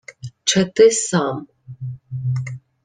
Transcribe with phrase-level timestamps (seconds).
[0.47, 1.37] —Чети сам!